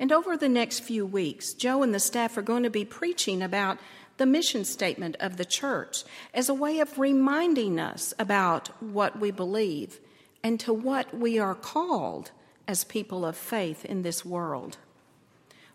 And 0.00 0.10
over 0.10 0.38
the 0.38 0.48
next 0.48 0.80
few 0.80 1.04
weeks, 1.04 1.52
Joe 1.52 1.82
and 1.82 1.92
the 1.92 2.00
staff 2.00 2.38
are 2.38 2.42
going 2.42 2.62
to 2.62 2.70
be 2.70 2.86
preaching 2.86 3.42
about 3.42 3.76
the 4.16 4.24
mission 4.24 4.64
statement 4.64 5.16
of 5.20 5.36
the 5.36 5.44
church 5.44 6.04
as 6.32 6.48
a 6.48 6.54
way 6.54 6.80
of 6.80 6.98
reminding 6.98 7.78
us 7.78 8.14
about 8.18 8.68
what 8.82 9.20
we 9.20 9.30
believe 9.30 10.00
and 10.42 10.58
to 10.60 10.72
what 10.72 11.14
we 11.14 11.38
are 11.38 11.54
called 11.54 12.30
as 12.66 12.84
people 12.84 13.26
of 13.26 13.36
faith 13.36 13.84
in 13.84 14.00
this 14.00 14.24
world 14.24 14.78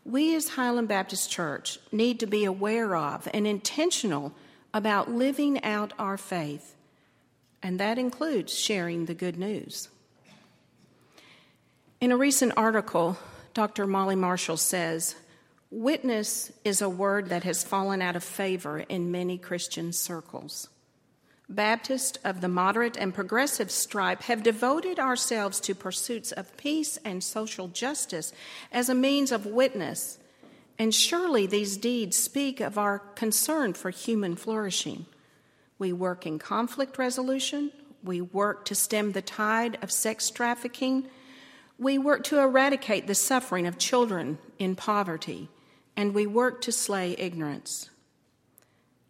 we 0.09 0.35
as 0.35 0.49
Highland 0.49 0.87
Baptist 0.87 1.29
Church 1.29 1.79
need 1.91 2.19
to 2.19 2.25
be 2.25 2.45
aware 2.45 2.95
of 2.95 3.27
and 3.33 3.45
intentional 3.45 4.33
about 4.73 5.11
living 5.11 5.63
out 5.63 5.93
our 5.99 6.17
faith, 6.17 6.75
and 7.61 7.79
that 7.79 7.97
includes 7.97 8.57
sharing 8.57 9.05
the 9.05 9.13
good 9.13 9.37
news. 9.37 9.89
In 12.01 12.11
a 12.11 12.17
recent 12.17 12.53
article, 12.55 13.17
Dr. 13.53 13.85
Molly 13.85 14.15
Marshall 14.15 14.57
says, 14.57 15.15
Witness 15.71 16.51
is 16.63 16.81
a 16.81 16.89
word 16.89 17.29
that 17.29 17.43
has 17.43 17.63
fallen 17.63 18.01
out 18.01 18.15
of 18.15 18.23
favor 18.23 18.79
in 18.79 19.11
many 19.11 19.37
Christian 19.37 19.93
circles. 19.93 20.69
Baptists 21.51 22.19
of 22.23 22.41
the 22.41 22.47
moderate 22.47 22.95
and 22.95 23.11
progressive 23.11 23.71
stripe 23.71 24.21
have 24.23 24.43
devoted 24.43 24.99
ourselves 24.99 25.59
to 25.61 25.73
pursuits 25.73 26.31
of 26.31 26.55
peace 26.57 26.99
and 27.03 27.23
social 27.23 27.67
justice 27.67 28.31
as 28.71 28.87
a 28.87 28.93
means 28.93 29.31
of 29.31 29.47
witness, 29.47 30.19
and 30.77 30.93
surely 30.93 31.47
these 31.47 31.75
deeds 31.75 32.15
speak 32.15 32.59
of 32.59 32.77
our 32.77 32.99
concern 32.99 33.73
for 33.73 33.89
human 33.89 34.35
flourishing. 34.35 35.07
We 35.79 35.91
work 35.91 36.27
in 36.27 36.37
conflict 36.37 36.99
resolution, 36.99 37.71
we 38.03 38.21
work 38.21 38.63
to 38.65 38.75
stem 38.75 39.13
the 39.13 39.23
tide 39.23 39.79
of 39.81 39.91
sex 39.91 40.29
trafficking, 40.29 41.07
we 41.79 41.97
work 41.97 42.23
to 42.25 42.39
eradicate 42.39 43.07
the 43.07 43.15
suffering 43.15 43.65
of 43.65 43.79
children 43.79 44.37
in 44.59 44.75
poverty, 44.75 45.49
and 45.97 46.13
we 46.13 46.27
work 46.27 46.61
to 46.61 46.71
slay 46.71 47.15
ignorance. 47.17 47.89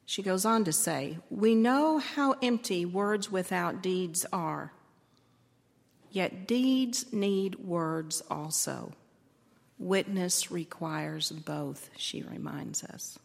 She 0.10 0.24
goes 0.24 0.44
on 0.44 0.64
to 0.64 0.74
say, 0.74 1.20
We 1.30 1.54
know 1.54 2.00
how 2.00 2.32
empty 2.42 2.84
words 2.84 3.32
without 3.32 3.84
deeds 3.84 4.26
are. 4.34 4.74
Yet 6.10 6.48
deeds 6.48 7.14
need 7.14 7.60
words 7.60 8.24
also. 8.28 8.94
Witness 9.78 10.50
requires 10.50 11.30
both, 11.32 11.92
she 11.96 12.24
reminds 12.24 12.84
us. 12.84 13.20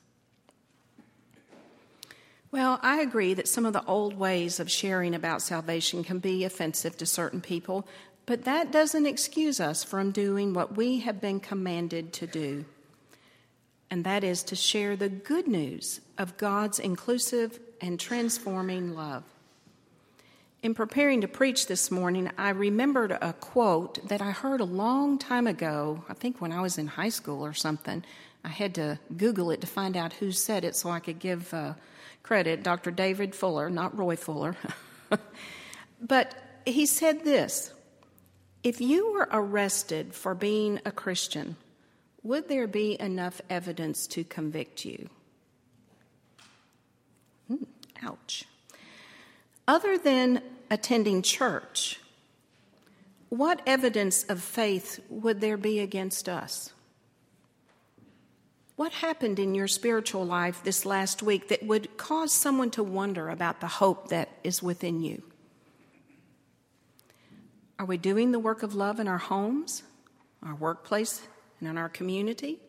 Well, 2.50 2.78
I 2.82 3.00
agree 3.00 3.32
that 3.32 3.48
some 3.48 3.64
of 3.64 3.72
the 3.72 3.86
old 3.86 4.18
ways 4.18 4.60
of 4.60 4.70
sharing 4.70 5.14
about 5.14 5.40
salvation 5.40 6.04
can 6.04 6.18
be 6.18 6.44
offensive 6.44 6.98
to 6.98 7.06
certain 7.06 7.40
people, 7.40 7.88
but 8.26 8.44
that 8.44 8.70
doesn't 8.70 9.06
excuse 9.06 9.58
us 9.58 9.82
from 9.82 10.10
doing 10.10 10.52
what 10.52 10.76
we 10.76 11.00
have 11.00 11.18
been 11.18 11.40
commanded 11.40 12.12
to 12.12 12.26
do 12.26 12.66
and 13.90 14.04
that 14.04 14.24
is 14.24 14.42
to 14.44 14.56
share 14.56 14.96
the 14.96 15.08
good 15.08 15.46
news 15.46 16.00
of 16.18 16.36
God's 16.36 16.78
inclusive 16.78 17.60
and 17.80 17.98
transforming 17.98 18.94
love. 18.94 19.24
In 20.62 20.74
preparing 20.74 21.20
to 21.20 21.28
preach 21.28 21.66
this 21.66 21.90
morning, 21.90 22.30
I 22.38 22.48
remembered 22.48 23.12
a 23.12 23.34
quote 23.34 24.08
that 24.08 24.22
I 24.22 24.30
heard 24.30 24.62
a 24.62 24.64
long 24.64 25.18
time 25.18 25.46
ago, 25.46 26.04
I 26.08 26.14
think 26.14 26.40
when 26.40 26.52
I 26.52 26.62
was 26.62 26.78
in 26.78 26.86
high 26.86 27.10
school 27.10 27.44
or 27.44 27.52
something. 27.52 28.02
I 28.42 28.48
had 28.48 28.74
to 28.76 28.98
Google 29.14 29.50
it 29.50 29.60
to 29.60 29.66
find 29.66 29.96
out 29.96 30.14
who 30.14 30.32
said 30.32 30.64
it 30.64 30.74
so 30.76 30.90
I 30.90 31.00
could 31.00 31.18
give 31.18 31.52
uh, 31.52 31.74
credit. 32.22 32.62
Dr. 32.62 32.90
David 32.90 33.34
Fuller, 33.34 33.68
not 33.68 33.96
Roy 33.96 34.16
Fuller. 34.16 34.56
but 36.00 36.34
he 36.64 36.86
said 36.86 37.24
this 37.24 37.72
If 38.62 38.80
you 38.80 39.12
were 39.12 39.28
arrested 39.30 40.14
for 40.14 40.34
being 40.34 40.80
a 40.84 40.90
Christian, 40.90 41.56
would 42.24 42.48
there 42.48 42.66
be 42.66 42.98
enough 42.98 43.40
evidence 43.48 44.06
to 44.08 44.24
convict 44.24 44.84
you? 44.84 45.10
Hmm, 47.46 47.64
ouch. 48.02 48.44
Other 49.68 49.96
than 49.98 50.42
attending 50.70 51.22
church, 51.22 52.00
what 53.28 53.60
evidence 53.66 54.24
of 54.24 54.40
faith 54.40 55.00
would 55.08 55.40
there 55.40 55.58
be 55.58 55.78
against 55.80 56.28
us? 56.28 56.72
What 58.76 58.92
happened 58.92 59.38
in 59.38 59.54
your 59.54 59.68
spiritual 59.68 60.24
life 60.24 60.62
this 60.64 60.84
last 60.84 61.22
week 61.22 61.48
that 61.48 61.62
would 61.62 61.96
cause 61.96 62.32
someone 62.32 62.70
to 62.72 62.82
wonder 62.82 63.28
about 63.28 63.60
the 63.60 63.68
hope 63.68 64.08
that 64.08 64.30
is 64.42 64.62
within 64.62 65.00
you? 65.00 65.22
Are 67.78 67.86
we 67.86 67.96
doing 67.98 68.32
the 68.32 68.38
work 68.38 68.62
of 68.62 68.74
love 68.74 68.98
in 68.98 69.08
our 69.08 69.18
homes, 69.18 69.82
our 70.42 70.54
workplace, 70.54 71.22
and 71.66 71.78
in 71.78 71.78
our 71.78 71.88
community? 71.88 72.60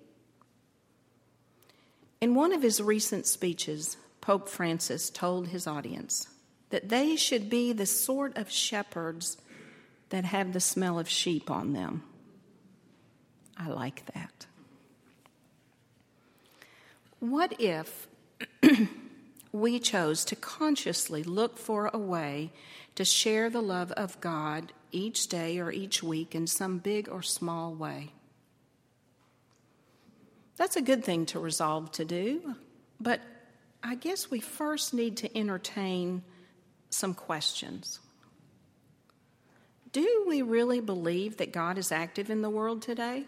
In 2.21 2.33
one 2.33 2.53
of 2.53 2.61
his 2.61 2.81
recent 2.81 3.27
speeches, 3.27 3.97
Pope 4.21 4.49
Francis 4.49 5.09
told 5.09 5.49
his 5.49 5.67
audience 5.67 6.27
that 6.69 6.89
they 6.89 7.15
should 7.15 7.49
be 7.49 7.73
the 7.73 7.85
sort 7.85 8.35
of 8.37 8.49
shepherds 8.49 9.37
that 10.09 10.25
have 10.25 10.53
the 10.53 10.59
smell 10.59 10.97
of 10.97 11.09
sheep 11.09 11.51
on 11.51 11.73
them. 11.73 12.03
I 13.57 13.67
like 13.67 14.05
that. 14.13 14.45
What 17.19 17.59
if 17.59 18.07
we 19.51 19.79
chose 19.79 20.25
to 20.25 20.35
consciously 20.35 21.23
look 21.23 21.57
for 21.57 21.89
a 21.93 21.97
way 21.97 22.51
to 22.95 23.05
share 23.05 23.49
the 23.49 23.61
love 23.61 23.91
of 23.91 24.19
God 24.21 24.73
each 24.91 25.27
day 25.27 25.59
or 25.59 25.71
each 25.71 26.01
week 26.01 26.33
in 26.33 26.47
some 26.47 26.79
big 26.79 27.07
or 27.09 27.21
small 27.21 27.73
way? 27.73 28.11
That's 30.57 30.75
a 30.75 30.81
good 30.81 31.03
thing 31.03 31.25
to 31.27 31.39
resolve 31.39 31.91
to 31.93 32.05
do, 32.05 32.55
but 32.99 33.19
I 33.83 33.95
guess 33.95 34.31
we 34.31 34.39
first 34.39 34.93
need 34.93 35.17
to 35.17 35.37
entertain 35.37 36.23
some 36.89 37.13
questions. 37.13 37.99
Do 39.91 40.25
we 40.27 40.41
really 40.41 40.79
believe 40.79 41.37
that 41.37 41.51
God 41.51 41.77
is 41.77 41.91
active 41.91 42.29
in 42.29 42.41
the 42.41 42.49
world 42.49 42.81
today? 42.81 43.25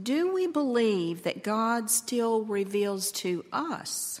Do 0.00 0.32
we 0.32 0.46
believe 0.46 1.22
that 1.24 1.42
God 1.42 1.90
still 1.90 2.44
reveals 2.44 3.12
to 3.12 3.44
us 3.52 4.20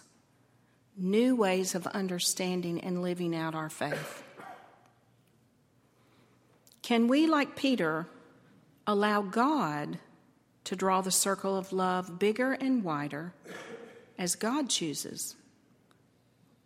new 0.96 1.34
ways 1.34 1.74
of 1.74 1.86
understanding 1.88 2.80
and 2.80 3.02
living 3.02 3.34
out 3.34 3.54
our 3.54 3.70
faith? 3.70 4.22
Can 6.82 7.08
we, 7.08 7.26
like 7.26 7.56
Peter, 7.56 8.06
allow 8.86 9.22
God 9.22 9.98
to 10.64 10.76
draw 10.76 11.00
the 11.00 11.10
circle 11.10 11.56
of 11.56 11.72
love 11.72 12.18
bigger 12.18 12.52
and 12.52 12.84
wider 12.84 13.32
as 14.18 14.34
God 14.34 14.68
chooses? 14.68 15.34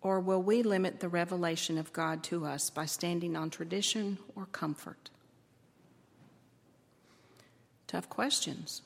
Or 0.01 0.21
will 0.21 0.43
we 0.43 0.63
limit 0.63 1.01
the 1.01 1.09
revelation 1.09 1.79
of 1.79 1.93
God 1.93 2.23
to 2.25 2.45
us 2.47 2.71
by 2.71 2.87
standing 2.87 3.37
on 3.37 3.51
tradition 3.51 4.19
or 4.37 4.47
comfort? 4.47 5.11
Tough 7.87 8.09
questions. 8.09 8.83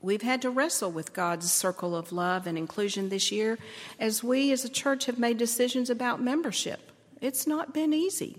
We've 0.00 0.22
had 0.22 0.42
to 0.42 0.50
wrestle 0.50 0.90
with 0.90 1.12
God's 1.12 1.50
circle 1.50 1.96
of 1.96 2.12
love 2.12 2.46
and 2.46 2.56
inclusion 2.56 3.08
this 3.08 3.32
year 3.32 3.58
as 3.98 4.22
we 4.22 4.52
as 4.52 4.64
a 4.64 4.68
church 4.68 5.06
have 5.06 5.18
made 5.18 5.38
decisions 5.38 5.90
about 5.90 6.22
membership. 6.22 6.92
It's 7.20 7.46
not 7.46 7.74
been 7.74 7.92
easy. 7.92 8.38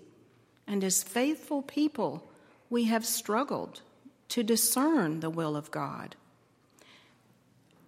And 0.67 0.83
as 0.83 1.03
faithful 1.03 1.61
people, 1.61 2.29
we 2.69 2.85
have 2.85 3.05
struggled 3.05 3.81
to 4.29 4.43
discern 4.43 5.19
the 5.19 5.29
will 5.29 5.55
of 5.55 5.71
God. 5.71 6.15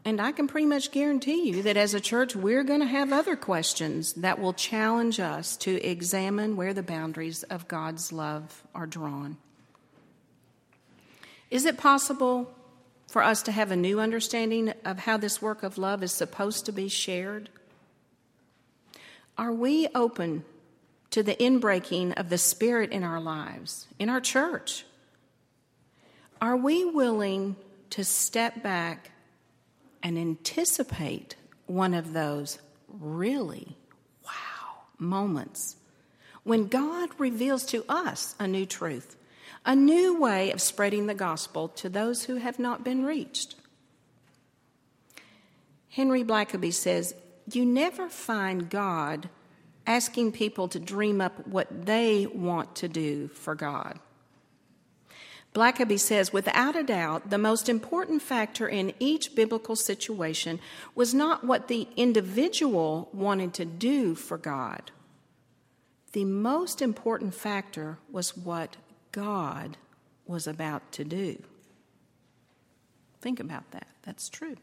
And 0.05 0.22
I 0.22 0.31
can 0.31 0.48
pretty 0.48 0.65
much 0.65 0.91
guarantee 0.91 1.50
you 1.50 1.62
that 1.63 1.77
as 1.77 1.93
a 1.93 2.00
church, 2.00 2.36
we're 2.36 2.63
going 2.63 2.79
to 2.79 2.86
have 2.86 3.12
other 3.12 3.36
questions 3.36 4.13
that 4.13 4.39
will 4.39 4.53
challenge 4.53 5.19
us 5.19 5.58
to 5.58 5.81
examine 5.86 6.55
where 6.55 6.74
the 6.74 6.81
boundaries 6.81 7.43
of 7.43 7.67
God's 7.67 8.12
love 8.12 8.63
are 8.74 8.88
drawn. 8.88 9.38
Is 11.51 11.65
it 11.65 11.77
possible 11.77 12.53
for 13.08 13.24
us 13.24 13.41
to 13.43 13.51
have 13.51 13.72
a 13.72 13.75
new 13.75 14.00
understanding 14.00 14.74
of 14.86 15.00
how 15.00 15.17
this 15.17 15.41
work 15.41 15.63
of 15.63 15.77
love 15.77 16.01
is 16.01 16.13
supposed 16.13 16.65
to 16.65 16.72
be 16.72 16.88
shared? 16.88 17.50
Are 19.38 19.53
we 19.53 19.88
open 19.93 20.46
to 21.12 21.24
the 21.24 21.36
inbreaking 21.36 22.17
of 22.17 22.29
the 22.29 22.38
Spirit 22.38 22.91
in 22.91 23.03
our 23.03 23.19
lives, 23.19 23.87
in 23.98 24.09
our 24.09 24.22
church? 24.22 24.85
Are 26.41 26.57
we 26.57 26.85
willing 26.85 27.55
to 27.91 28.03
step 28.03 28.63
back 28.63 29.11
and 30.01 30.17
anticipate 30.17 31.35
one 31.65 31.93
of 31.93 32.13
those 32.13 32.59
really 32.87 33.77
wow 34.25 34.83
moments 34.97 35.75
when 36.43 36.67
God 36.67 37.09
reveals 37.17 37.65
to 37.67 37.83
us 37.89 38.35
a 38.39 38.47
new 38.47 38.65
truth? 38.65 39.17
a 39.65 39.75
new 39.75 40.19
way 40.19 40.51
of 40.51 40.61
spreading 40.61 41.07
the 41.07 41.13
gospel 41.13 41.67
to 41.67 41.89
those 41.89 42.23
who 42.23 42.35
have 42.35 42.59
not 42.59 42.83
been 42.83 43.05
reached. 43.05 43.55
Henry 45.89 46.23
Blackaby 46.23 46.73
says, 46.73 47.13
You 47.51 47.65
never 47.65 48.09
find 48.09 48.69
God 48.69 49.29
asking 49.85 50.31
people 50.31 50.67
to 50.69 50.79
dream 50.79 51.19
up 51.19 51.47
what 51.47 51.85
they 51.85 52.25
want 52.27 52.75
to 52.77 52.87
do 52.87 53.27
for 53.29 53.55
God. 53.55 53.99
Blackaby 55.53 56.00
says, 56.00 56.31
without 56.31 56.75
a 56.75 56.83
doubt, 56.83 57.31
the 57.31 57.38
most 57.38 57.70
important 57.70 58.22
factor 58.22 58.68
in 58.68 58.94
each 59.00 59.35
biblical 59.35 59.75
situation 59.75 60.59
was 60.94 61.14
not 61.14 61.44
what 61.44 61.68
the 61.68 61.88
individual 61.96 63.09
wanted 63.14 63.53
to 63.55 63.66
do 63.66 64.14
for 64.14 64.38
God. 64.38 64.92
The 66.12 66.25
most 66.25 66.81
important 66.81 67.33
factor 67.33 67.98
was 68.12 68.38
what 68.38 68.77
God 69.12 69.77
was 70.27 70.46
about 70.46 70.92
to 70.94 71.03
do. 71.03 71.42
Think 73.22 73.40
about 73.40 73.70
that. 73.72 73.88
That's 74.03 74.29
true. 74.29 74.55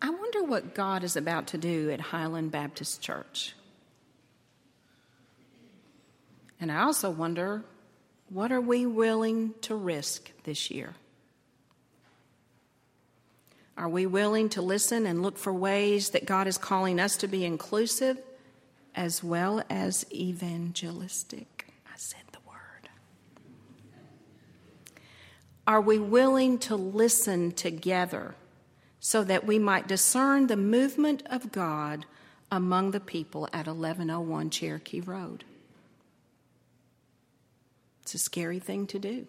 I 0.00 0.10
wonder 0.10 0.42
what 0.42 0.74
God 0.74 1.04
is 1.04 1.16
about 1.16 1.46
to 1.48 1.58
do 1.58 1.90
at 1.90 2.00
Highland 2.00 2.50
Baptist 2.50 3.00
Church. 3.00 3.54
And 6.60 6.72
I 6.72 6.82
also 6.82 7.10
wonder 7.10 7.64
what 8.28 8.50
are 8.52 8.60
we 8.60 8.86
willing 8.86 9.54
to 9.62 9.74
risk 9.74 10.30
this 10.44 10.70
year? 10.70 10.94
Are 13.76 13.88
we 13.88 14.06
willing 14.06 14.48
to 14.50 14.62
listen 14.62 15.06
and 15.06 15.22
look 15.22 15.36
for 15.36 15.52
ways 15.52 16.10
that 16.10 16.24
God 16.24 16.46
is 16.46 16.56
calling 16.56 16.98
us 16.98 17.16
to 17.18 17.28
be 17.28 17.44
inclusive 17.44 18.18
as 18.94 19.22
well 19.22 19.62
as 19.68 20.06
evangelistic? 20.10 21.66
I 21.86 21.96
said 21.96 22.22
the 22.32 22.38
word. 22.46 22.88
Are 25.66 25.80
we 25.80 25.98
willing 25.98 26.58
to 26.60 26.74
listen 26.74 27.52
together 27.52 28.34
so 28.98 29.22
that 29.24 29.46
we 29.46 29.58
might 29.58 29.86
discern 29.86 30.46
the 30.46 30.56
movement 30.56 31.22
of 31.26 31.52
God 31.52 32.06
among 32.50 32.92
the 32.92 33.00
people 33.00 33.46
at 33.52 33.66
1101 33.66 34.50
Cherokee 34.50 35.00
Road? 35.00 35.44
It's 38.06 38.14
a 38.14 38.18
scary 38.18 38.60
thing 38.60 38.86
to 38.88 39.00
do. 39.00 39.26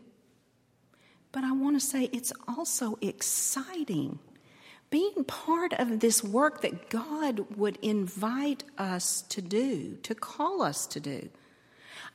But 1.31 1.43
I 1.43 1.51
want 1.51 1.81
to 1.81 1.83
say 1.83 2.11
it's 2.13 2.31
also 2.47 2.99
exciting. 3.01 4.19
Being 4.91 5.23
part 5.23 5.73
of 5.73 5.99
this 5.99 6.23
work 6.23 6.61
that 6.61 6.91
God 6.91 7.57
would 7.57 7.79
invite 7.81 8.65
us 8.77 9.23
to 9.29 9.41
do, 9.41 9.97
to 10.03 10.13
call 10.13 10.61
us 10.61 10.85
to 10.87 10.99
do. 10.99 11.27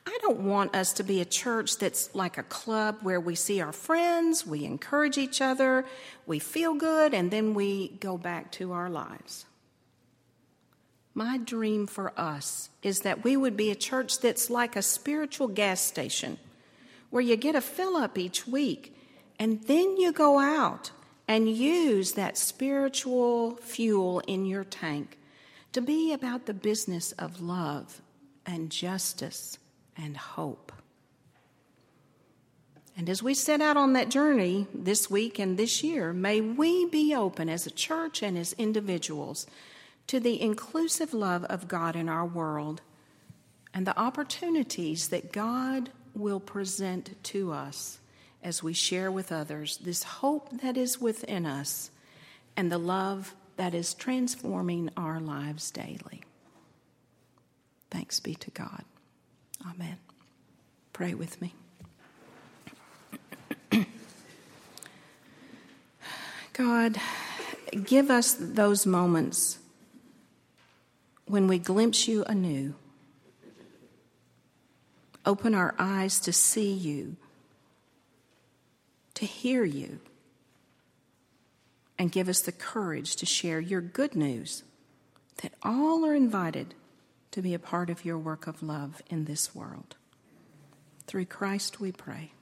I 0.07 0.17
don't 0.23 0.43
want 0.43 0.77
us 0.77 0.93
to 0.93 1.03
be 1.03 1.21
a 1.21 1.25
church 1.25 1.79
that's 1.79 2.15
like 2.15 2.39
a 2.39 2.45
club 2.45 2.99
where 3.03 3.21
we 3.21 3.35
see 3.35 3.61
our 3.61 3.73
friends, 3.73 4.47
we 4.47 4.65
encourage 4.65 5.19
each 5.19 5.41
other, 5.41 5.85
we 6.27 6.39
feel 6.39 6.75
good, 6.75 7.13
and 7.13 7.33
then 7.33 7.55
we 7.55 7.89
go 7.99 8.17
back 8.17 8.53
to 8.53 8.71
our 8.71 8.89
lives. 8.89 9.47
My 11.13 11.39
dream 11.39 11.89
for 11.89 12.13
us 12.17 12.71
is 12.85 13.01
that 13.01 13.25
we 13.25 13.37
would 13.37 13.57
be 13.57 13.73
a 13.73 13.75
church 13.75 14.21
that's 14.21 14.49
like 14.49 14.77
a 14.77 14.83
spiritual 14.83 15.49
gas 15.49 15.81
station 15.81 16.39
where 17.13 17.23
you 17.23 17.37
get 17.37 17.55
a 17.55 17.61
fill 17.61 17.95
up 17.95 18.17
each 18.17 18.49
week 18.49 18.97
and 19.39 19.63
then 19.65 19.99
you 19.99 20.13
go 20.13 20.39
out 20.39 20.91
and 21.29 21.47
use 21.47 22.13
that 22.13 22.39
spiritual 22.39 23.57
fuel 23.57 24.21
in 24.21 24.47
your 24.47 24.65
tank 24.65 25.19
to 25.73 25.83
be 25.83 26.15
about 26.15 26.47
the 26.47 26.55
business 26.55 27.13
of 27.13 27.43
love 27.43 28.01
and 28.47 28.71
justice 28.71 29.59
and 29.95 30.17
hope. 30.17 30.73
And 32.97 33.11
as 33.11 33.23
we 33.23 33.35
set 33.35 33.61
out 33.61 33.77
on 33.77 33.93
that 33.93 34.09
journey 34.09 34.67
this 34.75 35.11
week 35.11 35.39
and 35.39 35.59
this 35.59 35.85
year, 35.85 36.15
may 36.15 36.41
we 36.41 36.87
be 36.87 37.15
open 37.15 37.51
as 37.51 37.67
a 37.67 37.71
church 37.71 38.23
and 38.23 38.39
as 38.39 38.55
individuals 38.55 39.47
to 40.07 40.19
the 40.19 40.41
inclusive 40.41 41.13
love 41.13 41.45
of 41.45 41.69
God 41.69 41.95
in 41.95 42.09
our 42.09 42.27
world 42.27 42.81
and 43.75 43.87
the 43.87 43.99
opportunities 43.99 45.09
that 45.09 45.31
God 45.31 45.91
will 46.15 46.41
present 46.41 47.23
to 47.25 47.53
us 47.53 47.99
as 48.43 48.63
we 48.63 48.73
share 48.73 49.11
with 49.11 49.33
others 49.33 49.79
this 49.79 50.03
hope 50.03 50.61
that 50.61 50.77
is 50.77 51.01
within 51.01 51.47
us 51.47 51.91
and 52.57 52.71
the 52.71 52.79
love 52.79 53.35
that 53.57 53.75
is 53.75 53.95
transforming 53.95 54.91
our 54.97 55.21
lives 55.21 55.71
daily. 55.71 56.23
Thanks 57.91 58.21
be 58.21 58.35
to 58.37 58.51
God. 58.51 58.85
Amen. 59.69 59.99
Pray 60.93 61.15
with 61.15 61.41
me. 61.41 61.55
God, 66.53 66.99
give 67.85 68.11
us 68.11 68.37
those 68.39 68.85
moments 68.87 69.59
when 71.27 71.47
we 71.47 71.59
glimpse 71.59 72.09
you 72.09 72.25
anew. 72.25 72.75
Open 75.25 75.55
our 75.55 75.75
eyes 75.79 76.19
to 76.21 76.33
see 76.33 76.73
you, 76.73 77.17
to 79.15 79.25
hear 79.25 79.65
you, 79.65 80.01
and 81.99 82.11
give 82.11 82.29
us 82.29 82.41
the 82.41 82.53
courage 82.53 83.15
to 83.17 83.27
share 83.27 83.61
your 83.61 83.81
good 83.81 84.17
news 84.17 84.65
that 85.43 85.53
all 85.63 86.05
are 86.05 86.15
invited 86.15 86.75
to 87.31 87.43
be 87.43 87.55
a 87.55 87.59
part 87.59 87.91
of 87.91 88.05
your 88.05 88.19
work 88.19 88.47
of 88.47 88.63
love 88.63 89.01
in 89.09 89.25
this 89.25 89.55
world. 89.55 89.97
Through 91.07 91.27
Christ 91.27 91.81
we 91.81 91.93
pray. 91.93 92.33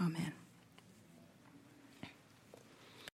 Amen. 0.00 0.32